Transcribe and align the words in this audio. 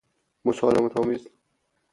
مسالمت 0.45 0.97
آمیز 0.97 1.27